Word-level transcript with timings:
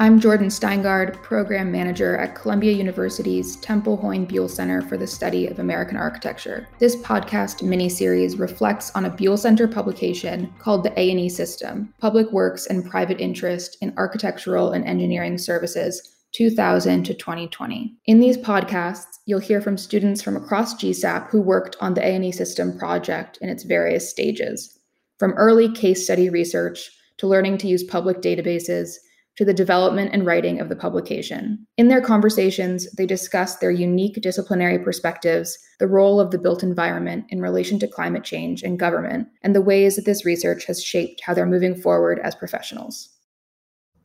I'm 0.00 0.20
Jordan 0.20 0.46
Steingard, 0.46 1.20
Program 1.24 1.72
Manager 1.72 2.16
at 2.16 2.36
Columbia 2.36 2.70
University's 2.70 3.56
Temple 3.56 3.96
Hoyne 3.96 4.26
Buell 4.26 4.48
Center 4.48 4.80
for 4.80 4.96
the 4.96 5.08
Study 5.08 5.48
of 5.48 5.58
American 5.58 5.96
Architecture. 5.96 6.68
This 6.78 6.94
podcast 6.94 7.64
mini-series 7.64 8.36
reflects 8.36 8.92
on 8.92 9.06
a 9.06 9.10
Buell 9.10 9.36
Center 9.36 9.66
publication 9.66 10.54
called 10.60 10.84
The 10.84 10.92
A&E 10.96 11.28
System, 11.28 11.92
Public 11.98 12.30
Works 12.30 12.66
and 12.66 12.88
Private 12.88 13.20
Interest 13.20 13.76
in 13.80 13.92
Architectural 13.96 14.70
and 14.70 14.84
Engineering 14.84 15.36
Services 15.36 16.14
2000 16.30 17.02
to 17.02 17.12
2020. 17.12 17.96
In 18.06 18.20
these 18.20 18.38
podcasts, 18.38 19.18
you'll 19.26 19.40
hear 19.40 19.60
from 19.60 19.76
students 19.76 20.22
from 20.22 20.36
across 20.36 20.80
GSAPP 20.80 21.28
who 21.30 21.40
worked 21.40 21.76
on 21.80 21.94
the 21.94 22.06
A&E 22.06 22.30
System 22.30 22.78
project 22.78 23.38
in 23.40 23.48
its 23.48 23.64
various 23.64 24.08
stages, 24.08 24.78
from 25.18 25.32
early 25.32 25.68
case 25.68 26.04
study 26.04 26.30
research 26.30 26.88
to 27.16 27.26
learning 27.26 27.58
to 27.58 27.66
use 27.66 27.82
public 27.82 28.22
databases 28.22 28.98
to 29.38 29.44
the 29.44 29.54
development 29.54 30.10
and 30.12 30.26
writing 30.26 30.60
of 30.60 30.68
the 30.68 30.74
publication. 30.74 31.64
In 31.76 31.86
their 31.86 32.00
conversations, 32.00 32.90
they 32.96 33.06
discuss 33.06 33.54
their 33.54 33.70
unique 33.70 34.20
disciplinary 34.20 34.80
perspectives, 34.80 35.56
the 35.78 35.86
role 35.86 36.18
of 36.18 36.32
the 36.32 36.40
built 36.40 36.64
environment 36.64 37.24
in 37.28 37.40
relation 37.40 37.78
to 37.78 37.86
climate 37.86 38.24
change 38.24 38.64
and 38.64 38.80
government, 38.80 39.28
and 39.44 39.54
the 39.54 39.62
ways 39.62 39.94
that 39.94 40.06
this 40.06 40.24
research 40.24 40.64
has 40.64 40.82
shaped 40.82 41.22
how 41.22 41.34
they're 41.34 41.46
moving 41.46 41.76
forward 41.76 42.18
as 42.24 42.34
professionals. 42.34 43.10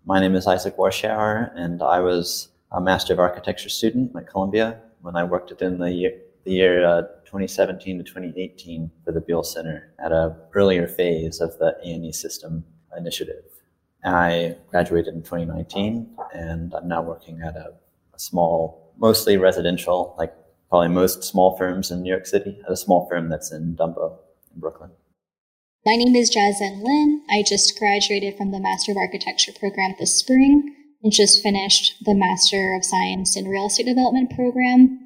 My 0.05 0.19
name 0.19 0.35
is 0.35 0.45
Isaac 0.45 0.77
Warschauer, 0.77 1.49
and 1.55 1.81
I 1.81 1.99
was 1.99 2.49
a 2.71 2.79
Master 2.79 3.13
of 3.13 3.17
Architecture 3.17 3.69
student 3.69 4.15
at 4.15 4.29
Columbia 4.29 4.81
when 5.01 5.15
I 5.15 5.23
worked 5.23 5.49
within 5.49 5.79
the 5.79 5.91
year, 5.91 6.11
the 6.43 6.51
year 6.51 6.85
uh, 6.85 7.01
2017 7.25 7.97
to 7.97 8.03
2018 8.03 8.91
for 9.03 9.11
the 9.11 9.19
Buell 9.19 9.43
Center 9.43 9.91
at 9.97 10.11
an 10.11 10.35
earlier 10.53 10.87
phase 10.87 11.41
of 11.41 11.57
the 11.57 11.75
A&E 11.83 12.11
system 12.11 12.63
initiative. 12.95 13.43
I 14.05 14.57
graduated 14.69 15.13
in 15.13 15.21
2019, 15.23 16.09
and 16.33 16.73
I'm 16.73 16.87
now 16.87 17.01
working 17.01 17.41
at 17.41 17.55
a, 17.55 17.73
a, 18.13 18.19
small, 18.19 18.93
mostly 18.97 19.37
residential, 19.37 20.15
like 20.17 20.33
probably 20.69 20.89
most 20.89 21.23
small 21.23 21.57
firms 21.57 21.91
in 21.91 22.01
New 22.01 22.09
York 22.09 22.25
City, 22.25 22.59
at 22.65 22.71
a 22.71 22.75
small 22.75 23.07
firm 23.09 23.29
that's 23.29 23.51
in 23.51 23.75
Dumbo, 23.75 24.17
in 24.53 24.59
Brooklyn. 24.59 24.91
My 25.85 25.95
name 25.95 26.15
is 26.15 26.33
Jazen 26.33 26.81
Lin. 26.81 27.21
I 27.29 27.43
just 27.43 27.77
graduated 27.77 28.37
from 28.37 28.51
the 28.51 28.59
Master 28.59 28.91
of 28.91 28.97
Architecture 28.97 29.51
program 29.57 29.95
this 29.99 30.15
spring 30.15 30.73
and 31.03 31.11
just 31.11 31.43
finished 31.43 31.95
the 32.05 32.15
Master 32.15 32.73
of 32.75 32.85
Science 32.85 33.35
in 33.35 33.47
Real 33.47 33.67
Estate 33.67 33.85
Development 33.85 34.31
program. 34.33 34.99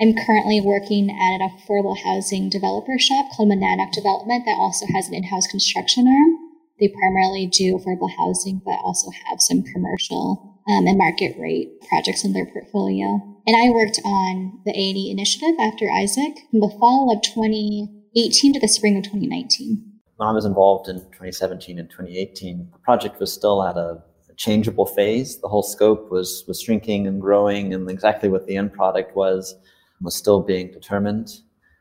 I'm 0.00 0.14
currently 0.14 0.60
working 0.60 1.08
at 1.08 1.40
an 1.40 1.48
affordable 1.48 1.96
housing 1.96 2.50
developer 2.50 2.98
shop 2.98 3.26
called 3.30 3.50
Monadnock 3.50 3.92
Development 3.92 4.44
that 4.44 4.58
also 4.58 4.86
has 4.92 5.06
an 5.06 5.14
in-house 5.14 5.46
construction 5.46 6.08
arm. 6.08 6.33
They 6.80 6.88
primarily 6.88 7.46
do 7.46 7.76
affordable 7.76 8.10
housing, 8.16 8.60
but 8.64 8.78
also 8.84 9.10
have 9.28 9.40
some 9.40 9.62
commercial 9.62 10.60
um, 10.68 10.86
and 10.86 10.98
market 10.98 11.36
rate 11.38 11.80
projects 11.88 12.24
in 12.24 12.32
their 12.32 12.46
portfolio. 12.46 13.20
And 13.46 13.56
I 13.56 13.70
worked 13.70 14.00
on 14.04 14.60
the 14.64 14.72
A&E 14.72 15.10
initiative 15.10 15.54
after 15.60 15.90
Isaac 15.90 16.34
from 16.50 16.60
the 16.60 16.74
fall 16.80 17.14
of 17.14 17.22
2018 17.22 18.54
to 18.54 18.60
the 18.60 18.68
spring 18.68 18.96
of 18.96 19.04
2019. 19.04 19.92
When 20.16 20.28
I 20.28 20.32
was 20.32 20.44
involved 20.44 20.88
in 20.88 20.96
2017 20.96 21.78
and 21.78 21.90
2018, 21.90 22.70
the 22.72 22.78
project 22.78 23.20
was 23.20 23.32
still 23.32 23.62
at 23.62 23.76
a 23.76 24.02
changeable 24.36 24.86
phase. 24.86 25.40
The 25.40 25.48
whole 25.48 25.62
scope 25.62 26.10
was 26.10 26.44
was 26.48 26.60
shrinking 26.60 27.06
and 27.06 27.20
growing, 27.20 27.74
and 27.74 27.90
exactly 27.90 28.28
what 28.28 28.46
the 28.46 28.56
end 28.56 28.72
product 28.72 29.14
was 29.16 29.54
was 30.00 30.14
still 30.14 30.40
being 30.40 30.70
determined. 30.72 31.30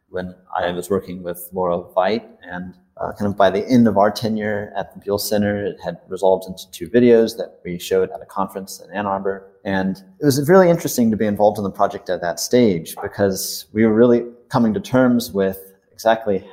When 0.09 0.36
I 0.55 0.71
was 0.71 0.89
working 0.89 1.23
with 1.23 1.49
Laura 1.52 1.80
Veit 1.95 2.27
and 2.44 2.75
uh, 2.97 3.11
kind 3.13 3.30
of 3.30 3.36
by 3.36 3.49
the 3.49 3.67
end 3.67 3.88
of 3.88 3.97
our 3.97 4.11
tenure 4.11 4.72
at 4.75 4.94
the 4.94 4.99
Buell 4.99 5.17
Center, 5.17 5.66
it 5.66 5.77
had 5.83 5.99
resolved 6.08 6.47
into 6.47 6.69
two 6.72 6.89
videos 6.89 7.38
that 7.38 7.59
we 7.66 7.80
showed 7.80 8.11
at 8.11 8.22
a 8.22 8.25
conference 8.25 8.80
in 8.80 8.91
Ann 8.91 9.05
Arbor. 9.05 9.49
And 9.65 9.98
it 10.20 10.26
was 10.26 10.48
really 10.48 10.70
interesting 10.70 11.09
to 11.11 11.17
be 11.17 11.26
involved 11.26 11.58
in 11.58 11.64
the 11.64 11.71
project 11.71 12.09
at 12.09 12.21
that 12.21 12.39
stage 12.39 12.95
because 13.02 13.65
we 13.73 13.86
were 13.86 13.93
really 13.93 14.26
coming 14.49 14.73
to 14.73 14.80
terms 14.80 15.31
with 15.31 15.73
exactly 15.92 16.48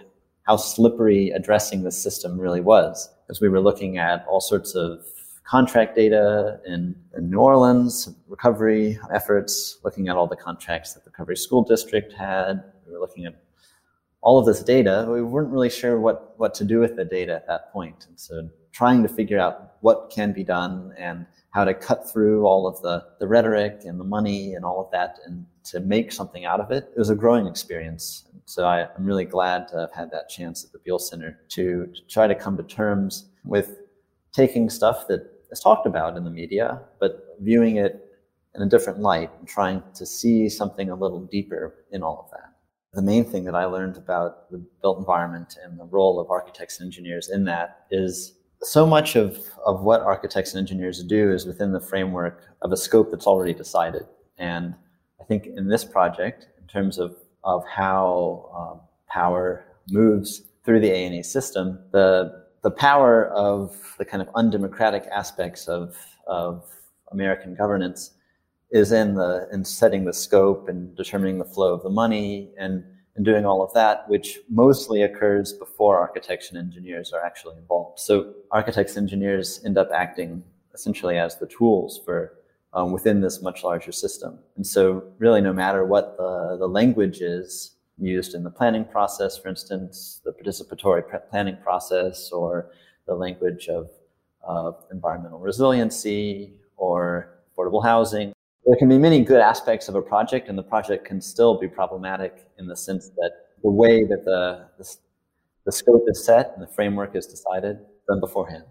how 0.45 0.57
slippery 0.57 1.31
addressing 1.31 1.83
the 1.83 1.93
system 1.93 2.41
really 2.41 2.61
was. 2.61 3.11
As 3.29 3.41
we 3.41 3.49
were 3.49 3.61
looking 3.61 3.99
at 3.99 4.25
all 4.27 4.41
sorts 4.41 4.75
of 4.75 5.05
contract 5.45 5.97
data 5.97 6.61
in, 6.67 6.95
in, 7.17 7.31
New 7.31 7.39
Orleans, 7.39 8.09
recovery 8.29 8.99
efforts, 9.13 9.79
looking 9.85 10.09
at 10.09 10.17
all 10.17 10.27
the 10.27 10.37
contracts 10.37 10.95
that 10.95 11.05
the 11.05 11.11
Recovery 11.11 11.37
School 11.37 11.63
District 11.63 12.13
had. 12.13 12.63
We 12.87 12.93
were 12.93 13.01
looking 13.01 13.27
at 13.27 13.35
all 14.23 14.39
of 14.39 14.47
this 14.47 14.63
data, 14.63 15.07
we 15.11 15.23
weren't 15.23 15.51
really 15.51 15.71
sure 15.71 15.99
what, 15.99 16.39
what 16.39 16.55
to 16.55 16.65
do 16.65 16.79
with 16.79 16.97
the 16.97 17.05
data 17.05 17.35
at 17.35 17.47
that 17.47 17.73
point. 17.73 18.07
And 18.09 18.19
so 18.21 18.49
trying 18.73 19.03
to 19.03 19.09
figure 19.09 19.39
out 19.39 19.75
what 19.81 20.11
can 20.15 20.33
be 20.33 20.45
done 20.45 20.93
and 20.99 21.27
how 21.51 21.65
to 21.65 21.75
cut 21.75 22.11
through 22.11 22.45
all 22.47 22.67
of 22.67 22.81
the, 22.83 23.05
the 23.19 23.27
rhetoric 23.27 23.81
and 23.85 23.99
the 23.99 24.05
money 24.05 24.55
and 24.55 24.65
all 24.65 24.81
of 24.81 24.91
that 24.93 25.19
and 25.27 25.45
to 25.65 25.81
make 25.81 26.13
something 26.13 26.45
out 26.45 26.61
of 26.61 26.71
it, 26.71 26.91
it 26.95 26.99
was 26.99 27.11
a 27.11 27.15
growing 27.15 27.47
experience. 27.47 28.27
So 28.45 28.67
I, 28.67 28.83
am 28.83 29.05
really 29.05 29.25
glad 29.25 29.69
to 29.69 29.79
have 29.79 29.93
had 29.93 30.11
that 30.13 30.29
chance 30.29 30.65
at 30.65 30.73
the 30.73 30.79
Buell 30.79 30.99
Center 30.99 31.39
to, 31.51 31.87
to 31.87 32.03
try 32.09 32.27
to 32.27 32.35
come 32.35 32.57
to 32.57 32.63
terms 32.63 33.27
with 33.45 33.79
taking 34.33 34.69
stuff 34.71 35.09
that 35.09 35.27
is 35.51 35.61
talked 35.61 35.87
about 35.87 36.17
in 36.17 36.25
the 36.25 36.31
media, 36.31 36.81
but 37.01 37.37
viewing 37.41 37.77
it 37.77 38.07
in 38.55 38.63
a 38.63 38.67
different 38.67 39.01
light 39.01 39.31
and 39.39 39.49
trying 39.49 39.83
to 39.95 40.05
see 40.05 40.49
something 40.49 40.91
a 40.91 40.95
little 40.95 41.21
deeper 41.21 41.85
in 41.91 42.03
all 42.03 42.25
of 42.25 42.31
that 42.31 42.50
the 42.93 43.03
main 43.03 43.25
thing 43.25 43.45
that 43.45 43.55
I 43.55 43.67
learned 43.67 43.97
about 43.97 44.51
the 44.51 44.59
built 44.83 44.99
environment 44.99 45.57
and 45.63 45.79
the 45.79 45.85
role 45.85 46.19
of 46.19 46.31
architects 46.31 46.81
and 46.81 46.87
engineers 46.87 47.29
in 47.29 47.45
that 47.45 47.87
is 47.91 48.35
so 48.63 48.85
much 48.85 49.17
of, 49.17 49.39
of 49.65 49.83
what 49.83 50.01
architects 50.01 50.55
and 50.55 50.61
engineers 50.61 51.03
do 51.05 51.33
is 51.33 51.47
within 51.47 51.73
the 51.73 51.81
framework 51.81 52.43
of 52.63 52.73
a 52.73 52.77
scope 52.77 53.11
that's 53.11 53.27
already 53.27 53.55
decided. 53.55 54.03
And 54.39 54.75
I 55.21 55.25
think 55.25 55.47
in 55.47 55.69
this 55.69 55.85
project, 55.85 56.49
in 56.61 56.67
terms 56.67 56.99
of, 56.99 57.17
of 57.45 57.65
how 57.67 58.51
um, 58.55 58.81
power 59.09 59.65
moves 59.89 60.43
through 60.65 60.81
the 60.81 60.91
A&E 60.91 61.23
system, 61.23 61.79
the, 61.93 62.45
the 62.63 62.71
power 62.71 63.29
of 63.29 63.75
the 63.99 64.05
kind 64.05 64.21
of 64.21 64.29
undemocratic 64.35 65.05
aspects 65.13 65.69
of, 65.69 65.97
of 66.27 66.65
American 67.13 67.55
governance 67.55 68.11
is 68.73 68.93
in 68.93 69.15
the 69.15 69.49
in 69.53 69.65
setting 69.65 70.05
the 70.05 70.13
scope 70.13 70.69
and 70.69 70.97
determining 70.97 71.39
the 71.39 71.45
flow 71.45 71.75
of 71.75 71.83
the 71.83 71.91
money 71.91 72.51
and 72.59 72.85
and 73.17 73.25
doing 73.25 73.45
all 73.45 73.63
of 73.63 73.73
that, 73.75 74.09
which 74.09 74.39
mostly 74.49 75.03
occurs 75.03 75.53
before 75.53 75.99
architects 75.99 76.51
and 76.51 76.59
engineers 76.59 77.13
are 77.13 77.23
actually 77.23 77.57
involved. 77.57 77.99
So 77.99 78.33
architects 78.51 78.97
and 78.97 79.05
engineers 79.05 79.61
end 79.65 79.77
up 79.77 79.91
acting 79.93 80.43
essentially 80.73 81.19
as 81.19 81.37
the 81.37 81.47
tools 81.47 82.01
for 82.05 82.39
um, 82.73 82.93
within 82.93 83.21
this 83.21 83.43
much 83.43 83.65
larger 83.65 83.93
system. 83.93 84.39
And 84.57 84.67
so 84.67 85.03
really 85.19 85.41
no 85.41 85.53
matter 85.53 85.85
what 85.85 86.17
the, 86.17 86.57
the 86.59 86.69
language 86.69 87.21
is 87.21 87.75
used 87.99 88.35
in 88.35 88.45
the 88.45 88.51
planning 88.51 88.85
process, 88.85 89.37
for 89.37 89.49
instance, 89.49 90.21
the 90.25 90.33
participatory 90.33 91.03
planning 91.31 91.57
process 91.63 92.31
or 92.31 92.71
the 93.07 93.15
language 93.15 93.69
of, 93.69 93.91
of 94.43 94.85
environmental 94.93 95.41
resiliency 95.41 96.55
or 96.77 97.35
affordable 97.53 97.85
housing, 97.85 98.33
there 98.71 98.77
can 98.77 98.89
be 98.89 98.99
many 98.99 99.25
good 99.25 99.41
aspects 99.41 99.89
of 99.89 99.97
a 99.97 100.01
project, 100.01 100.49
and 100.49 100.57
the 100.57 100.63
project 100.63 101.05
can 101.05 101.21
still 101.21 101.59
be 101.59 101.67
problematic 101.67 102.47
in 102.57 102.69
the 102.69 102.77
sense 102.77 103.09
that 103.17 103.33
the 103.65 103.71
way 103.71 104.05
that 104.05 104.25
the, 104.25 104.69
the, 104.79 104.97
the 105.67 105.73
scope 105.73 106.05
is 106.07 106.25
set 106.25 106.53
and 106.55 106.63
the 106.63 106.73
framework 106.73 107.17
is 107.17 107.27
decided 107.27 107.81
done 108.07 108.21
beforehand. 108.21 108.67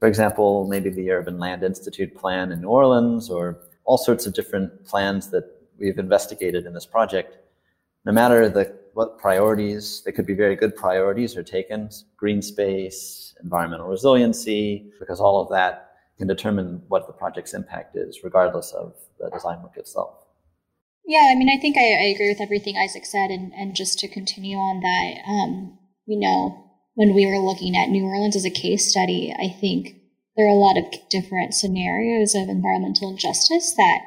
For 0.00 0.08
example, 0.08 0.66
maybe 0.66 0.90
the 0.90 1.12
Urban 1.12 1.38
Land 1.38 1.62
Institute 1.62 2.16
plan 2.16 2.50
in 2.50 2.60
New 2.60 2.66
Orleans, 2.66 3.30
or 3.30 3.60
all 3.84 3.98
sorts 3.98 4.26
of 4.26 4.34
different 4.34 4.84
plans 4.84 5.30
that 5.30 5.44
we've 5.78 6.00
investigated 6.00 6.66
in 6.66 6.74
this 6.74 6.86
project. 6.86 7.38
No 8.04 8.10
matter 8.10 8.48
the 8.48 8.76
what 8.94 9.16
priorities, 9.16 10.02
they 10.04 10.10
could 10.10 10.26
be 10.26 10.34
very 10.34 10.56
good 10.56 10.74
priorities 10.74 11.36
are 11.36 11.44
taken, 11.44 11.88
green 12.16 12.42
space, 12.42 13.32
environmental 13.44 13.86
resiliency, 13.86 14.90
because 14.98 15.20
all 15.20 15.40
of 15.40 15.48
that 15.50 15.92
can 16.18 16.26
determine 16.26 16.82
what 16.88 17.06
the 17.06 17.12
project's 17.12 17.54
impact 17.54 17.96
is, 17.96 18.20
regardless 18.24 18.72
of 18.72 18.94
the 19.18 19.30
design 19.30 19.62
work 19.62 19.76
itself. 19.76 20.14
Yeah, 21.06 21.30
I 21.30 21.36
mean, 21.36 21.48
I 21.48 21.60
think 21.60 21.76
I, 21.76 21.82
I 21.82 22.12
agree 22.14 22.30
with 22.30 22.40
everything 22.40 22.76
Isaac 22.76 23.06
said, 23.06 23.30
and, 23.30 23.52
and 23.54 23.76
just 23.76 23.98
to 24.00 24.08
continue 24.08 24.56
on 24.56 24.80
that, 24.80 25.22
um, 25.28 25.78
you 26.06 26.18
know, 26.18 26.64
when 26.94 27.14
we 27.14 27.26
were 27.26 27.38
looking 27.38 27.76
at 27.76 27.90
New 27.90 28.04
Orleans 28.04 28.34
as 28.34 28.44
a 28.44 28.50
case 28.50 28.90
study, 28.90 29.32
I 29.38 29.54
think 29.60 29.94
there 30.36 30.46
are 30.46 30.48
a 30.48 30.54
lot 30.54 30.76
of 30.76 30.84
different 31.10 31.54
scenarios 31.54 32.34
of 32.34 32.48
environmental 32.48 33.10
injustice 33.10 33.74
that 33.76 34.00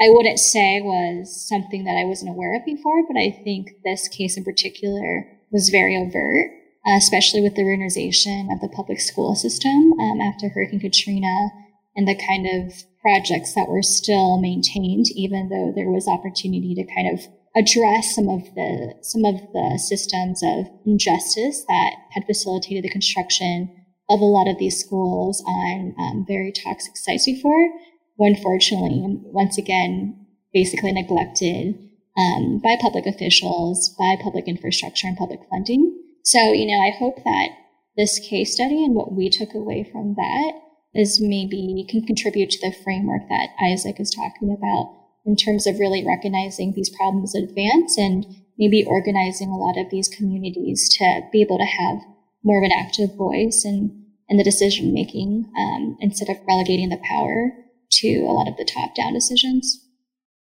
I 0.00 0.08
wouldn't 0.08 0.38
say 0.38 0.80
was 0.80 1.46
something 1.46 1.84
that 1.84 2.00
I 2.00 2.06
wasn't 2.06 2.30
aware 2.30 2.56
of 2.56 2.64
before, 2.64 3.06
but 3.06 3.20
I 3.20 3.30
think 3.44 3.72
this 3.84 4.08
case 4.08 4.36
in 4.36 4.44
particular 4.44 5.26
was 5.50 5.68
very 5.68 5.96
overt 5.96 6.59
especially 6.86 7.40
with 7.40 7.54
the 7.54 7.62
ruinization 7.62 8.52
of 8.52 8.60
the 8.60 8.72
public 8.74 9.00
school 9.00 9.34
system 9.34 9.92
um, 10.00 10.20
after 10.20 10.48
Hurricane 10.48 10.80
Katrina 10.80 11.50
and 11.96 12.06
the 12.08 12.14
kind 12.14 12.46
of 12.46 12.72
projects 13.02 13.54
that 13.54 13.68
were 13.68 13.82
still 13.82 14.38
maintained, 14.40 15.06
even 15.14 15.48
though 15.48 15.72
there 15.74 15.90
was 15.90 16.08
opportunity 16.08 16.74
to 16.74 16.94
kind 16.94 17.08
of 17.12 17.26
address 17.56 18.14
some 18.14 18.28
of 18.28 18.54
the 18.54 18.94
some 19.02 19.24
of 19.24 19.40
the 19.52 19.78
systems 19.78 20.40
of 20.42 20.66
injustice 20.86 21.64
that 21.66 21.94
had 22.12 22.24
facilitated 22.24 22.84
the 22.84 22.90
construction 22.90 23.68
of 24.08 24.20
a 24.20 24.24
lot 24.24 24.48
of 24.48 24.58
these 24.58 24.78
schools 24.78 25.42
on 25.46 25.94
um, 25.98 26.24
very 26.26 26.52
toxic 26.52 26.96
sites 26.96 27.26
before. 27.26 27.70
were 28.18 28.26
unfortunately, 28.26 29.02
once 29.32 29.56
again, 29.56 30.26
basically 30.52 30.92
neglected 30.92 31.78
um, 32.18 32.60
by 32.62 32.76
public 32.80 33.06
officials, 33.06 33.94
by 33.98 34.16
public 34.22 34.46
infrastructure 34.46 35.06
and 35.06 35.16
public 35.16 35.40
funding. 35.48 35.99
So, 36.24 36.52
you 36.52 36.66
know, 36.66 36.80
I 36.80 36.90
hope 36.98 37.16
that 37.24 37.48
this 37.96 38.18
case 38.18 38.54
study 38.54 38.84
and 38.84 38.94
what 38.94 39.12
we 39.12 39.28
took 39.28 39.54
away 39.54 39.88
from 39.90 40.14
that 40.14 40.52
is 40.94 41.20
maybe 41.20 41.86
can 41.88 42.04
contribute 42.06 42.50
to 42.50 42.60
the 42.60 42.74
framework 42.82 43.28
that 43.28 43.50
Isaac 43.62 44.00
is 44.00 44.10
talking 44.10 44.52
about 44.56 44.96
in 45.24 45.36
terms 45.36 45.66
of 45.66 45.78
really 45.78 46.04
recognizing 46.06 46.72
these 46.72 46.90
problems 46.90 47.34
in 47.34 47.44
advance 47.44 47.98
and 47.98 48.26
maybe 48.58 48.84
organizing 48.84 49.48
a 49.48 49.56
lot 49.56 49.78
of 49.78 49.90
these 49.90 50.08
communities 50.08 50.88
to 50.98 51.20
be 51.32 51.40
able 51.40 51.58
to 51.58 51.64
have 51.64 51.98
more 52.42 52.58
of 52.58 52.64
an 52.64 52.72
active 52.72 53.14
voice 53.16 53.64
in, 53.64 54.04
in 54.28 54.36
the 54.36 54.44
decision 54.44 54.92
making 54.92 55.50
um, 55.58 55.96
instead 56.00 56.28
of 56.28 56.38
relegating 56.48 56.88
the 56.88 57.00
power 57.04 57.52
to 57.90 58.20
a 58.20 58.32
lot 58.32 58.48
of 58.48 58.56
the 58.56 58.64
top 58.64 58.94
down 58.94 59.12
decisions. 59.12 59.86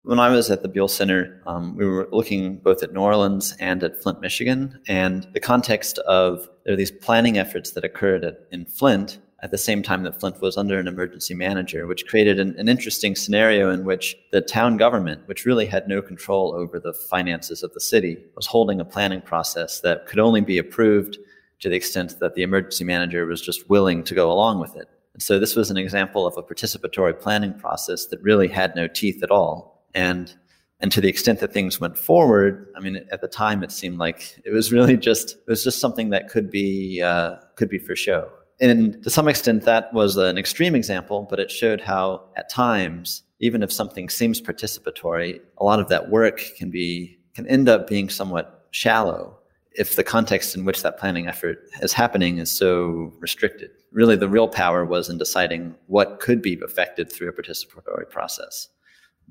When 0.02 0.18
I 0.18 0.30
was 0.30 0.50
at 0.50 0.62
the 0.62 0.68
Buell 0.68 0.88
Center, 0.88 1.42
um, 1.46 1.76
we 1.76 1.84
were 1.84 2.08
looking 2.10 2.56
both 2.56 2.82
at 2.82 2.94
New 2.94 3.00
Orleans 3.00 3.54
and 3.60 3.84
at 3.84 4.02
Flint, 4.02 4.22
Michigan, 4.22 4.80
and 4.88 5.28
the 5.34 5.40
context 5.40 5.98
of 5.98 6.48
there 6.64 6.72
are 6.72 6.76
these 6.76 6.90
planning 6.90 7.36
efforts 7.36 7.72
that 7.72 7.84
occurred 7.84 8.24
at, 8.24 8.46
in 8.50 8.64
Flint 8.64 9.18
at 9.42 9.50
the 9.50 9.58
same 9.58 9.82
time 9.82 10.02
that 10.04 10.18
Flint 10.18 10.40
was 10.40 10.56
under 10.56 10.78
an 10.78 10.88
emergency 10.88 11.34
manager, 11.34 11.86
which 11.86 12.06
created 12.06 12.40
an, 12.40 12.54
an, 12.56 12.66
interesting 12.66 13.14
scenario 13.14 13.70
in 13.70 13.84
which 13.84 14.16
the 14.32 14.40
town 14.40 14.78
government, 14.78 15.20
which 15.28 15.44
really 15.44 15.66
had 15.66 15.86
no 15.86 16.00
control 16.00 16.54
over 16.54 16.80
the 16.80 16.94
finances 16.94 17.62
of 17.62 17.74
the 17.74 17.80
city, 17.80 18.16
was 18.34 18.46
holding 18.46 18.80
a 18.80 18.86
planning 18.86 19.20
process 19.20 19.80
that 19.80 20.06
could 20.06 20.18
only 20.18 20.40
be 20.40 20.56
approved 20.56 21.18
to 21.58 21.68
the 21.68 21.76
extent 21.76 22.18
that 22.20 22.34
the 22.34 22.42
emergency 22.42 22.84
manager 22.84 23.26
was 23.26 23.42
just 23.42 23.68
willing 23.68 24.02
to 24.04 24.14
go 24.14 24.32
along 24.32 24.60
with 24.60 24.76
it. 24.76 24.88
And 25.12 25.22
so 25.22 25.38
this 25.38 25.56
was 25.56 25.70
an 25.70 25.76
example 25.76 26.26
of 26.26 26.38
a 26.38 26.42
participatory 26.42 27.20
planning 27.20 27.52
process 27.52 28.06
that 28.06 28.22
really 28.22 28.48
had 28.48 28.74
no 28.74 28.88
teeth 28.88 29.22
at 29.22 29.30
all. 29.30 29.79
And 29.94 30.34
and 30.82 30.90
to 30.92 31.00
the 31.00 31.08
extent 31.08 31.40
that 31.40 31.52
things 31.52 31.78
went 31.78 31.98
forward, 31.98 32.72
I 32.74 32.80
mean, 32.80 33.04
at 33.12 33.20
the 33.20 33.28
time 33.28 33.62
it 33.62 33.70
seemed 33.70 33.98
like 33.98 34.40
it 34.44 34.50
was 34.50 34.72
really 34.72 34.96
just 34.96 35.32
it 35.32 35.46
was 35.46 35.62
just 35.62 35.78
something 35.78 36.10
that 36.10 36.28
could 36.28 36.50
be 36.50 37.02
uh, 37.02 37.36
could 37.56 37.68
be 37.68 37.78
for 37.78 37.94
show. 37.94 38.30
And 38.60 39.02
to 39.04 39.10
some 39.10 39.28
extent, 39.28 39.62
that 39.64 39.92
was 39.94 40.16
an 40.16 40.36
extreme 40.36 40.74
example, 40.74 41.26
but 41.28 41.40
it 41.40 41.50
showed 41.50 41.80
how 41.80 42.26
at 42.36 42.50
times, 42.50 43.22
even 43.40 43.62
if 43.62 43.72
something 43.72 44.10
seems 44.10 44.40
participatory, 44.40 45.40
a 45.56 45.64
lot 45.64 45.80
of 45.80 45.88
that 45.88 46.10
work 46.10 46.42
can 46.58 46.70
be 46.70 47.18
can 47.34 47.46
end 47.46 47.68
up 47.68 47.86
being 47.86 48.08
somewhat 48.08 48.66
shallow 48.70 49.38
if 49.72 49.96
the 49.96 50.04
context 50.04 50.56
in 50.56 50.64
which 50.64 50.82
that 50.82 50.98
planning 50.98 51.28
effort 51.28 51.58
is 51.80 51.92
happening 51.92 52.38
is 52.38 52.50
so 52.50 53.12
restricted. 53.20 53.70
Really, 53.92 54.16
the 54.16 54.28
real 54.28 54.48
power 54.48 54.84
was 54.84 55.08
in 55.08 55.16
deciding 55.16 55.74
what 55.86 56.20
could 56.20 56.42
be 56.42 56.60
affected 56.62 57.10
through 57.10 57.28
a 57.28 57.32
participatory 57.32 58.08
process, 58.08 58.68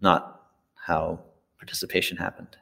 not 0.01 0.38
how 0.85 1.19
participation 1.59 2.17
happened. 2.17 2.55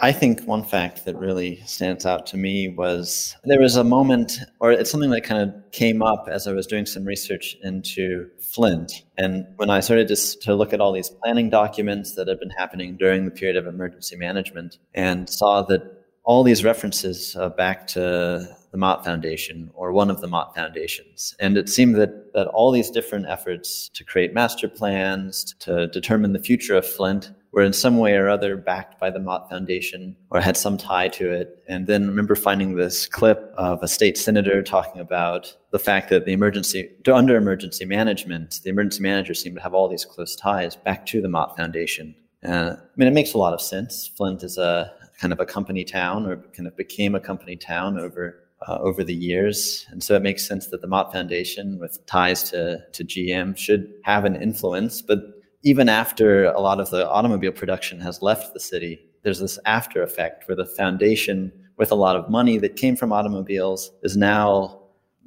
I 0.00 0.12
think 0.12 0.46
one 0.46 0.62
fact 0.62 1.06
that 1.06 1.16
really 1.16 1.56
stands 1.66 2.06
out 2.06 2.24
to 2.26 2.36
me 2.36 2.68
was 2.68 3.34
there 3.42 3.60
was 3.60 3.74
a 3.74 3.82
moment, 3.82 4.38
or 4.60 4.70
it's 4.70 4.92
something 4.92 5.10
that 5.10 5.22
kind 5.22 5.42
of 5.42 5.72
came 5.72 6.02
up 6.02 6.28
as 6.30 6.46
I 6.46 6.52
was 6.52 6.68
doing 6.68 6.86
some 6.86 7.04
research 7.04 7.56
into 7.64 8.28
Flint. 8.40 8.92
And 9.16 9.44
when 9.56 9.70
I 9.70 9.80
started 9.80 10.06
to, 10.08 10.38
to 10.42 10.54
look 10.54 10.72
at 10.72 10.80
all 10.80 10.92
these 10.92 11.10
planning 11.10 11.50
documents 11.50 12.14
that 12.14 12.28
had 12.28 12.38
been 12.38 12.50
happening 12.50 12.96
during 12.96 13.24
the 13.24 13.32
period 13.32 13.56
of 13.56 13.66
emergency 13.66 14.14
management 14.14 14.78
and 14.94 15.28
saw 15.28 15.62
that 15.62 15.82
all 16.22 16.44
these 16.44 16.62
references 16.62 17.34
uh, 17.34 17.48
back 17.48 17.88
to 17.88 18.56
the 18.70 18.78
Mott 18.78 19.04
Foundation 19.04 19.70
or 19.74 19.92
one 19.92 20.10
of 20.10 20.20
the 20.20 20.26
Mott 20.26 20.54
Foundations. 20.54 21.34
And 21.38 21.56
it 21.56 21.68
seemed 21.68 21.96
that, 21.96 22.32
that 22.34 22.48
all 22.48 22.70
these 22.70 22.90
different 22.90 23.26
efforts 23.26 23.88
to 23.94 24.04
create 24.04 24.34
master 24.34 24.68
plans, 24.68 25.54
to 25.60 25.86
determine 25.88 26.32
the 26.32 26.38
future 26.38 26.76
of 26.76 26.86
Flint, 26.86 27.32
were 27.52 27.62
in 27.62 27.72
some 27.72 27.98
way 27.98 28.14
or 28.14 28.28
other 28.28 28.56
backed 28.56 29.00
by 29.00 29.10
the 29.10 29.18
Mott 29.18 29.48
Foundation 29.48 30.14
or 30.30 30.40
had 30.40 30.56
some 30.56 30.76
tie 30.76 31.08
to 31.08 31.32
it. 31.32 31.62
And 31.66 31.86
then 31.86 32.04
I 32.04 32.06
remember 32.06 32.34
finding 32.34 32.76
this 32.76 33.06
clip 33.06 33.52
of 33.56 33.82
a 33.82 33.88
state 33.88 34.18
senator 34.18 34.62
talking 34.62 35.00
about 35.00 35.56
the 35.70 35.78
fact 35.78 36.10
that 36.10 36.24
the 36.24 36.32
emergency, 36.32 36.90
under 37.12 37.36
emergency 37.36 37.84
management, 37.84 38.60
the 38.64 38.70
emergency 38.70 39.02
manager 39.02 39.34
seemed 39.34 39.56
to 39.56 39.62
have 39.62 39.74
all 39.74 39.88
these 39.88 40.04
close 40.04 40.36
ties 40.36 40.76
back 40.76 41.06
to 41.06 41.22
the 41.22 41.28
Mott 41.28 41.56
Foundation. 41.56 42.14
Uh, 42.44 42.76
I 42.76 42.90
mean, 42.96 43.08
it 43.08 43.14
makes 43.14 43.32
a 43.32 43.38
lot 43.38 43.54
of 43.54 43.60
sense. 43.60 44.10
Flint 44.16 44.42
is 44.42 44.58
a 44.58 44.92
kind 45.18 45.32
of 45.32 45.40
a 45.40 45.46
company 45.46 45.84
town 45.84 46.26
or 46.26 46.36
kind 46.54 46.66
of 46.66 46.76
became 46.76 47.14
a 47.14 47.20
company 47.20 47.56
town 47.56 47.98
over 47.98 48.44
uh, 48.66 48.78
over 48.80 49.04
the 49.04 49.14
years. 49.14 49.86
And 49.90 50.02
so 50.02 50.14
it 50.14 50.22
makes 50.22 50.46
sense 50.46 50.68
that 50.68 50.80
the 50.80 50.86
Mott 50.86 51.12
Foundation, 51.12 51.78
with 51.78 52.04
ties 52.06 52.42
to, 52.50 52.78
to 52.92 53.04
GM, 53.04 53.56
should 53.56 53.92
have 54.04 54.24
an 54.24 54.40
influence. 54.40 55.02
But 55.02 55.20
even 55.62 55.88
after 55.88 56.44
a 56.44 56.60
lot 56.60 56.80
of 56.80 56.90
the 56.90 57.08
automobile 57.08 57.52
production 57.52 58.00
has 58.00 58.22
left 58.22 58.54
the 58.54 58.60
city, 58.60 59.00
there's 59.22 59.40
this 59.40 59.58
after 59.64 60.02
effect 60.02 60.48
where 60.48 60.56
the 60.56 60.64
foundation, 60.64 61.52
with 61.76 61.90
a 61.90 61.96
lot 61.96 62.16
of 62.16 62.30
money 62.30 62.58
that 62.58 62.76
came 62.76 62.96
from 62.96 63.12
automobiles, 63.12 63.90
is 64.02 64.16
now 64.16 64.80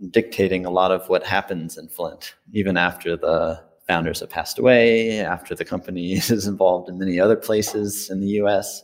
dictating 0.09 0.65
a 0.65 0.71
lot 0.71 0.91
of 0.91 1.07
what 1.09 1.23
happens 1.23 1.77
in 1.77 1.87
Flint, 1.87 2.35
even 2.53 2.77
after 2.77 3.15
the 3.15 3.61
founders 3.87 4.21
have 4.21 4.29
passed 4.29 4.57
away, 4.57 5.19
after 5.19 5.53
the 5.53 5.65
company 5.65 6.13
is 6.13 6.47
involved 6.47 6.89
in 6.89 6.97
many 6.97 7.19
other 7.19 7.35
places 7.35 8.09
in 8.09 8.19
the 8.19 8.27
US. 8.41 8.83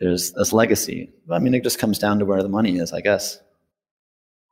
There's 0.00 0.32
this 0.32 0.52
legacy. 0.52 1.10
I 1.30 1.38
mean, 1.38 1.54
it 1.54 1.62
just 1.62 1.78
comes 1.78 1.98
down 1.98 2.18
to 2.20 2.24
where 2.24 2.42
the 2.42 2.48
money 2.48 2.78
is, 2.78 2.92
I 2.92 3.00
guess. 3.00 3.40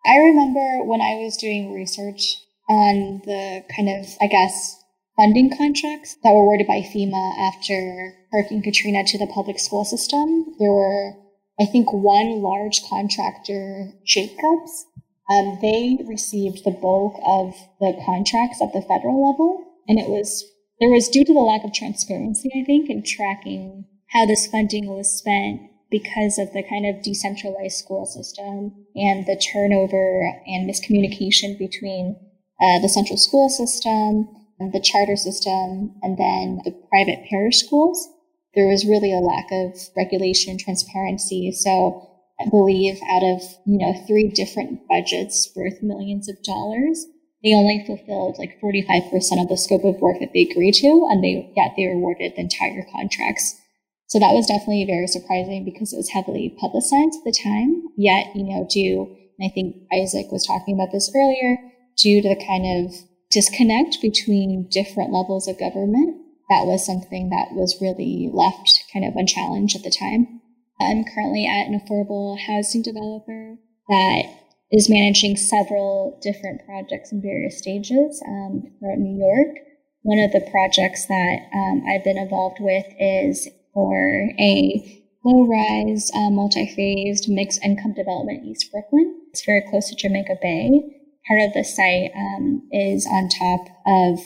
I 0.07 0.17
remember 0.19 0.85
when 0.85 1.01
I 1.01 1.17
was 1.17 1.37
doing 1.37 1.73
research 1.73 2.37
on 2.69 3.23
the 3.25 3.65
kind 3.75 3.89
of, 3.89 4.07
I 4.21 4.27
guess, 4.27 4.77
funding 5.17 5.51
contracts 5.57 6.17
that 6.23 6.33
were 6.33 6.43
awarded 6.43 6.67
by 6.67 6.81
FEMA 6.81 7.39
after 7.39 8.15
Hurricane 8.31 8.63
Katrina 8.63 9.05
to 9.05 9.19
the 9.19 9.27
public 9.27 9.59
school 9.59 9.85
system. 9.85 10.55
There 10.59 10.73
were, 10.73 11.15
I 11.59 11.67
think, 11.67 11.93
one 11.93 12.43
large 12.43 12.83
contractor, 12.89 13.93
Jacobs. 14.05 14.87
Um, 15.29 15.59
they 15.61 15.99
received 16.07 16.65
the 16.65 16.71
bulk 16.71 17.21
of 17.27 17.55
the 17.81 18.01
contracts 18.05 18.63
at 18.63 18.73
the 18.73 18.83
federal 18.83 19.29
level, 19.29 19.65
and 19.89 19.99
it 19.99 20.09
was 20.09 20.45
there 20.79 20.91
was 20.91 21.09
due 21.09 21.25
to 21.25 21.33
the 21.33 21.41
lack 21.41 21.65
of 21.65 21.73
transparency, 21.73 22.51
I 22.55 22.65
think, 22.65 22.91
in 22.91 23.03
tracking 23.03 23.87
how 24.11 24.27
this 24.27 24.47
funding 24.47 24.87
was 24.87 25.19
spent 25.19 25.63
because 25.91 26.39
of 26.39 26.53
the 26.53 26.63
kind 26.63 26.87
of 26.87 27.03
decentralized 27.03 27.79
school 27.79 28.07
system 28.07 28.87
and 28.95 29.27
the 29.27 29.37
turnover 29.37 30.33
and 30.47 30.69
miscommunication 30.69 31.59
between 31.59 32.17
uh, 32.61 32.81
the 32.81 32.89
central 32.89 33.17
school 33.17 33.49
system 33.49 34.29
the 34.59 34.81
charter 34.81 35.17
system, 35.17 35.95
and 36.03 36.17
then 36.17 36.61
the 36.65 36.75
private 36.89 37.25
parish 37.29 37.59
schools, 37.59 38.09
there 38.55 38.67
was 38.67 38.87
really 38.87 39.13
a 39.13 39.21
lack 39.21 39.47
of 39.53 39.79
regulation 39.97 40.57
transparency. 40.59 41.53
So 41.53 42.09
I 42.41 42.49
believe 42.49 42.99
out 43.09 43.23
of, 43.23 43.43
you 43.67 43.79
know, 43.79 43.93
three 44.07 44.29
different 44.29 44.81
budgets 44.89 45.51
worth 45.55 45.83
millions 45.83 46.29
of 46.29 46.43
dollars, 46.43 47.07
they 47.43 47.55
only 47.55 47.85
fulfilled 47.87 48.37
like 48.39 48.59
45% 48.61 49.43
of 49.43 49.49
the 49.49 49.57
scope 49.57 49.85
of 49.85 50.01
work 50.01 50.17
that 50.21 50.31
they 50.33 50.49
agreed 50.51 50.75
to, 50.75 51.07
and 51.11 51.23
they 51.23 51.53
yet 51.55 51.73
they 51.77 51.85
awarded 51.85 52.33
the 52.35 52.41
entire 52.41 52.87
contracts. 52.93 53.61
So 54.09 54.19
that 54.19 54.35
was 54.35 54.47
definitely 54.47 54.85
very 54.87 55.07
surprising 55.07 55.65
because 55.65 55.93
it 55.93 55.97
was 55.97 56.11
heavily 56.11 56.55
publicized 56.61 57.19
at 57.19 57.25
the 57.25 57.35
time. 57.35 57.83
Yet, 57.97 58.35
you 58.35 58.45
know, 58.45 58.67
due, 58.71 59.17
and 59.39 59.51
I 59.51 59.53
think 59.53 59.77
Isaac 59.93 60.31
was 60.31 60.47
talking 60.47 60.75
about 60.75 60.93
this 60.93 61.11
earlier, 61.15 61.59
due 61.97 62.23
to 62.23 62.29
the 62.29 62.45
kind 62.47 62.87
of 62.87 62.95
disconnect 63.31 63.99
between 64.01 64.69
different 64.71 65.13
levels 65.13 65.49
of 65.49 65.59
government. 65.59 66.23
That 66.49 66.67
was 66.67 66.87
something 66.87 67.31
that 67.31 67.59
was 67.59 67.81
really 67.81 68.31
left 68.33 68.85
kind 68.93 69.05
of 69.05 69.17
unchallenged 69.17 69.75
at 69.75 69.83
the 69.83 69.91
time. 69.91 70.41
I'm 70.81 71.05
currently 71.05 71.47
at 71.47 71.67
an 71.67 71.79
affordable 71.79 72.39
housing 72.39 72.83
developer 72.83 73.57
that 73.89 74.23
is 74.71 74.91
managing 74.91 75.37
several 75.37 76.19
different 76.23 76.65
projects 76.67 77.13
in 77.13 77.23
various 77.23 77.59
stages 77.59 78.23
um, 78.27 78.63
throughout 78.79 78.99
New 78.99 79.19
York. 79.19 79.57
One 80.03 80.19
of 80.19 80.33
the 80.33 80.49
projects 80.51 81.07
that 81.07 81.39
um, 81.53 81.83
I've 81.89 82.05
been 82.05 82.19
involved 82.19 82.59
with 82.61 82.87
is 83.01 83.49
for 83.77 84.31
a 84.41 85.05
low 85.23 85.47
rise, 85.47 86.11
uh, 86.17 86.31
multi 86.31 86.67
phased 86.75 87.29
mixed 87.29 87.63
income 87.63 87.93
development 87.93 88.43
in 88.43 88.49
East 88.49 88.73
Brooklyn. 88.73 89.21
It's 89.29 89.45
very 89.45 89.63
close 89.69 89.91
to 89.91 89.97
Jamaica 89.97 90.39
Bay 90.41 90.97
part 91.27 91.41
of 91.43 91.53
the 91.53 91.65
site 91.65 92.11
um, 92.15 92.63
is 92.73 93.07
on 93.07 93.29
top 93.29 93.67
of 93.87 94.21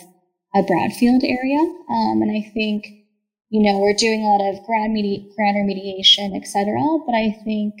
a 0.53 0.61
brownfield 0.63 1.23
area. 1.23 1.59
Um, 1.89 2.21
and 2.21 2.31
I 2.31 2.49
think, 2.53 2.87
you 3.49 3.61
know, 3.61 3.79
we're 3.79 3.93
doing 3.93 4.21
a 4.21 4.29
lot 4.29 4.49
of 4.49 4.63
ground, 4.65 4.93
medi- 4.93 5.29
ground 5.35 5.57
remediation, 5.57 6.35
et 6.35 6.47
cetera. 6.47 6.81
But 7.05 7.15
I 7.15 7.35
think 7.43 7.73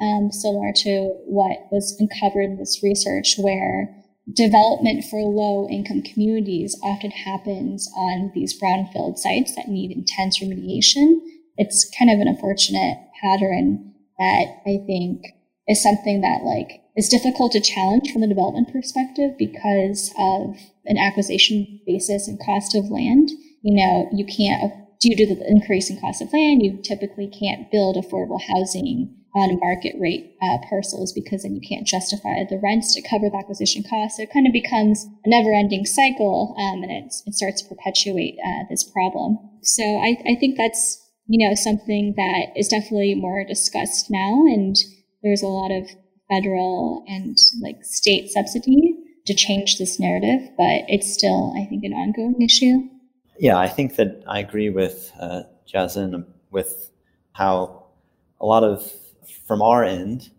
um, 0.00 0.30
similar 0.30 0.72
to 0.76 1.14
what 1.26 1.66
was 1.70 1.96
uncovered 1.98 2.44
in 2.44 2.58
this 2.58 2.80
research, 2.82 3.36
where 3.38 3.94
development 4.34 5.04
for 5.04 5.20
low 5.22 5.68
income 5.68 6.02
communities 6.02 6.78
often 6.82 7.10
happens 7.10 7.90
on 7.96 8.30
these 8.34 8.58
brownfield 8.58 9.18
sites 9.18 9.54
that 9.56 9.68
need 9.68 9.90
intense 9.90 10.40
remediation. 10.40 11.20
It's 11.56 11.90
kind 11.98 12.10
of 12.10 12.20
an 12.20 12.28
unfortunate 12.28 12.98
pattern 13.20 13.92
that 14.18 14.62
I 14.66 14.78
think 14.86 15.26
is 15.68 15.82
something 15.82 16.20
that 16.20 16.44
like 16.44 16.82
is 16.96 17.08
difficult 17.08 17.52
to 17.52 17.60
challenge 17.60 18.10
from 18.12 18.20
the 18.20 18.28
development 18.28 18.72
perspective 18.72 19.32
because 19.38 20.12
of 20.18 20.56
an 20.84 20.98
acquisition 20.98 21.80
basis 21.86 22.28
and 22.28 22.38
cost 22.44 22.74
of 22.74 22.90
land. 22.90 23.30
You 23.62 23.76
know, 23.76 24.08
you 24.12 24.26
can't 24.26 24.72
due 25.00 25.16
to 25.16 25.26
the 25.26 25.48
increase 25.48 25.90
in 25.90 26.00
cost 26.00 26.22
of 26.22 26.32
land, 26.32 26.62
you 26.62 26.80
typically 26.82 27.26
can't 27.26 27.70
build 27.70 27.96
affordable 27.96 28.40
housing 28.40 29.16
on 29.34 29.58
market 29.60 29.94
rate 29.98 30.36
uh, 30.42 30.58
parcels 30.68 31.12
because 31.12 31.42
then 31.42 31.54
you 31.54 31.60
can't 31.66 31.86
justify 31.86 32.44
the 32.48 32.60
rents 32.62 32.94
to 32.94 33.02
cover 33.08 33.30
the 33.30 33.36
acquisition 33.36 33.82
costs. 33.88 34.18
So 34.18 34.24
it 34.24 34.32
kind 34.32 34.46
of 34.46 34.52
becomes 34.52 35.06
a 35.24 35.28
never 35.28 35.52
ending 35.52 35.86
cycle 35.86 36.54
um, 36.58 36.82
and 36.82 36.92
it 36.92 37.34
starts 37.34 37.62
to 37.62 37.68
perpetuate 37.68 38.36
uh, 38.44 38.64
this 38.68 38.84
problem. 38.84 39.38
So 39.62 39.82
I, 39.82 40.16
I 40.28 40.36
think 40.38 40.58
that's, 40.58 41.00
you 41.26 41.46
know, 41.46 41.54
something 41.54 42.14
that 42.16 42.52
is 42.56 42.68
definitely 42.68 43.14
more 43.14 43.44
discussed 43.44 44.10
now. 44.10 44.44
And 44.52 44.76
there's 45.22 45.42
a 45.42 45.46
lot 45.46 45.70
of 45.70 45.88
federal 46.28 47.04
and 47.08 47.36
like 47.62 47.84
state 47.84 48.28
subsidy 48.30 48.98
to 49.26 49.34
change 49.34 49.78
this 49.78 49.98
narrative, 49.98 50.50
but 50.58 50.84
it's 50.88 51.12
still, 51.12 51.54
I 51.56 51.64
think, 51.66 51.84
an 51.84 51.92
ongoing 51.92 52.42
issue. 52.42 52.88
Yeah, 53.38 53.56
I 53.56 53.68
think 53.68 53.96
that 53.96 54.22
I 54.26 54.40
agree 54.40 54.68
with 54.68 55.10
uh, 55.18 55.42
with 56.50 56.90
how 57.32 57.86
a 58.40 58.46
lot 58.46 58.62
of 58.62 58.92
from 59.46 59.62
our 59.62 59.84
end, 59.84 60.30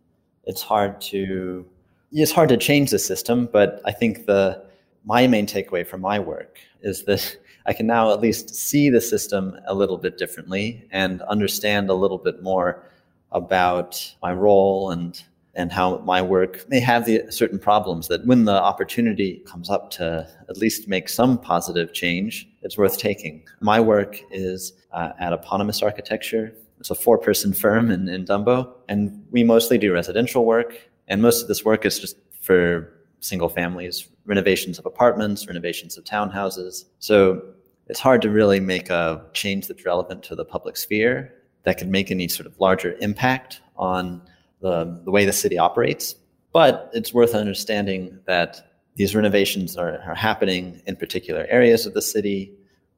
it's 0.45 0.61
hard 0.61 0.99
to 1.01 1.65
it's 2.11 2.31
hard 2.31 2.49
to 2.49 2.57
change 2.57 2.91
the 2.91 2.99
system, 2.99 3.49
but 3.51 3.81
I 3.85 3.91
think 3.91 4.25
the 4.25 4.63
my 5.05 5.27
main 5.27 5.45
takeaway 5.47 5.85
from 5.85 6.01
my 6.01 6.19
work 6.19 6.59
is 6.81 7.03
that 7.03 7.37
I 7.65 7.73
can 7.73 7.87
now 7.87 8.11
at 8.11 8.19
least 8.19 8.53
see 8.53 8.89
the 8.89 8.99
system 8.99 9.57
a 9.67 9.73
little 9.73 9.97
bit 9.97 10.17
differently 10.17 10.85
and 10.91 11.21
understand 11.23 11.89
a 11.89 11.93
little 11.93 12.17
bit 12.17 12.43
more 12.43 12.83
about 13.31 14.15
my 14.21 14.33
role 14.33 14.91
and 14.91 15.23
and 15.55 15.71
how 15.71 15.99
my 15.99 16.21
work 16.21 16.67
may 16.67 16.79
have 16.79 17.05
the 17.05 17.23
certain 17.29 17.59
problems 17.59 18.07
that 18.07 18.25
when 18.25 18.45
the 18.45 18.59
opportunity 18.61 19.43
comes 19.45 19.69
up 19.69 19.91
to 19.91 20.27
at 20.49 20.57
least 20.57 20.87
make 20.87 21.07
some 21.07 21.37
positive 21.37 21.93
change, 21.93 22.49
it's 22.63 22.77
worth 22.77 22.97
taking. 22.97 23.43
My 23.59 23.79
work 23.79 24.19
is 24.31 24.73
uh, 24.91 25.11
at 25.19 25.31
Eponymous 25.31 25.83
Architecture, 25.83 26.55
it's 26.83 26.89
a 26.89 26.95
four 26.95 27.17
person 27.17 27.53
firm 27.53 27.89
in, 27.89 28.09
in 28.09 28.25
Dumbo, 28.25 28.69
and 28.89 29.25
we 29.31 29.41
mostly 29.41 29.77
do 29.77 29.93
residential 29.93 30.43
work. 30.43 30.77
And 31.07 31.21
most 31.21 31.41
of 31.41 31.47
this 31.47 31.63
work 31.63 31.85
is 31.85 31.97
just 31.97 32.17
for 32.41 32.91
single 33.21 33.47
families, 33.47 34.09
renovations 34.25 34.79
of 34.79 34.85
apartments, 34.85 35.47
renovations 35.47 35.97
of 35.97 36.03
townhouses. 36.03 36.83
So 36.99 37.41
it's 37.87 38.01
hard 38.01 38.21
to 38.23 38.29
really 38.29 38.59
make 38.59 38.89
a 38.89 39.23
change 39.31 39.69
that's 39.69 39.85
relevant 39.85 40.23
to 40.23 40.35
the 40.35 40.43
public 40.43 40.75
sphere 40.75 41.33
that 41.63 41.77
could 41.77 41.87
make 41.87 42.11
any 42.11 42.27
sort 42.27 42.47
of 42.47 42.59
larger 42.59 42.97
impact 42.99 43.61
on 43.77 44.21
the, 44.59 44.99
the 45.05 45.11
way 45.11 45.23
the 45.23 45.31
city 45.31 45.57
operates. 45.57 46.15
But 46.51 46.91
it's 46.91 47.13
worth 47.13 47.33
understanding 47.33 48.19
that 48.25 48.61
these 48.95 49.15
renovations 49.15 49.77
are, 49.77 50.01
are 50.01 50.15
happening 50.15 50.81
in 50.85 50.97
particular 50.97 51.47
areas 51.49 51.85
of 51.85 51.93
the 51.93 52.01
city 52.01 52.51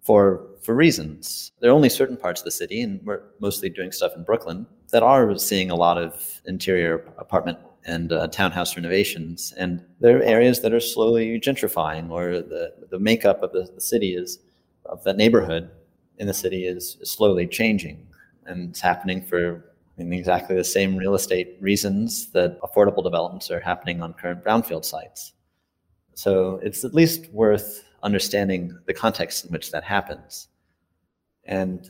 for 0.06 0.48
for 0.62 0.74
reasons. 0.76 1.52
There 1.60 1.70
are 1.70 1.74
only 1.74 1.90
certain 1.90 2.18
parts 2.18 2.42
of 2.42 2.46
the 2.46 2.52
city, 2.52 2.82
and 2.82 3.02
we're 3.04 3.24
mostly 3.40 3.70
doing 3.70 3.92
stuff 3.92 4.14
in 4.16 4.24
Brooklyn, 4.24 4.66
that 4.92 5.04
are 5.04 5.38
seeing 5.38 5.70
a 5.70 5.76
lot 5.76 5.98
of 5.98 6.42
interior 6.46 7.06
apartment 7.18 7.60
and 7.86 8.12
uh, 8.12 8.28
townhouse 8.28 8.76
renovations. 8.76 9.54
And 9.58 9.84
there 10.00 10.18
are 10.18 10.24
areas 10.24 10.62
that 10.62 10.74
are 10.74 10.80
slowly 10.80 11.40
gentrifying, 11.40 12.10
or 12.10 12.42
the, 12.42 12.74
the 12.90 13.00
makeup 13.00 13.44
of 13.44 13.52
the, 13.52 13.70
the 13.76 13.82
city 13.82 14.16
is, 14.16 14.40
of 14.86 15.04
the 15.04 15.14
neighborhood 15.14 15.70
in 16.18 16.28
the 16.28 16.34
city 16.34 16.66
is, 16.66 16.98
slowly 17.04 17.46
changing. 17.46 18.08
And 18.46 18.70
it's 18.70 18.82
happening 18.82 19.22
for 19.22 19.76
exactly 19.98 20.56
the 20.56 20.64
same 20.64 20.98
real 20.98 21.16
estate 21.16 21.58
reasons 21.62 22.32
that 22.32 22.60
affordable 22.62 23.04
developments 23.04 23.52
are 23.52 23.60
happening 23.60 24.02
on 24.02 24.14
current 24.14 24.44
brownfield 24.44 24.86
sites. 24.86 25.34
So 26.16 26.60
it's 26.64 26.84
at 26.84 26.94
least 26.94 27.32
worth 27.32 27.85
understanding 28.06 28.72
the 28.86 28.94
context 28.94 29.46
in 29.46 29.52
which 29.52 29.72
that 29.72 29.84
happens. 29.84 30.48
And 31.44 31.86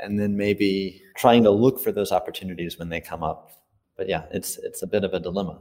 and 0.00 0.20
then 0.20 0.36
maybe 0.36 1.02
trying 1.16 1.42
to 1.44 1.50
look 1.50 1.80
for 1.80 1.92
those 1.92 2.12
opportunities 2.12 2.78
when 2.78 2.90
they 2.90 3.00
come 3.00 3.22
up. 3.22 3.50
But 3.96 4.08
yeah 4.08 4.24
it's 4.30 4.58
it's 4.58 4.82
a 4.82 4.86
bit 4.86 5.04
of 5.04 5.12
a 5.12 5.20
dilemma. 5.20 5.60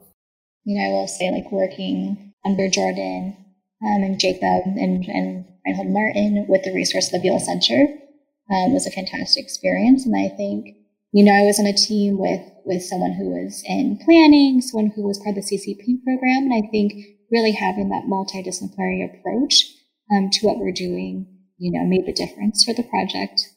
You 0.66 0.78
know 0.78 0.86
i 0.86 0.92
will 0.94 1.08
say 1.08 1.30
like 1.32 1.52
working 1.52 2.34
under 2.46 2.70
jordan 2.70 3.36
um, 3.84 4.04
and 4.04 4.20
jacob 4.20 4.64
and 4.80 5.04
and 5.06 5.46
reinhold 5.66 5.90
martin 5.90 6.46
with 6.48 6.64
the 6.64 6.74
resource 6.74 7.12
of 7.14 7.22
the 7.22 7.40
center 7.40 7.82
um, 8.52 8.74
was 8.74 8.88
a 8.88 8.92
fantastic 8.92 9.44
experience. 9.44 10.06
And 10.06 10.16
i 10.16 10.34
think 10.36 10.76
you 11.12 11.24
know 11.24 11.34
i 11.34 11.44
was 11.44 11.60
on 11.60 11.66
a 11.66 11.76
team 11.76 12.18
with 12.18 12.44
with 12.66 12.82
someone 12.82 13.12
who 13.12 13.28
was 13.30 13.62
in 13.68 14.00
planning 14.06 14.62
someone 14.62 14.92
who 14.96 15.04
was 15.04 15.20
part 15.20 15.38
of 15.38 15.44
the 15.44 15.50
ccp 15.52 16.04
program. 16.04 16.48
And 16.48 16.54
i 16.54 16.64
think 16.72 16.94
really 17.30 17.52
having 17.52 17.90
that 17.90 18.08
multidisciplinary 18.08 19.04
approach 19.04 19.66
um, 20.16 20.30
to 20.30 20.46
what 20.46 20.60
we're 20.60 20.72
doing 20.72 21.28
you 21.64 21.72
know, 21.72 21.86
made 21.86 22.06
the 22.06 22.14
difference 22.14 22.66
for 22.66 22.74
the 22.74 22.84
project. 22.84 23.53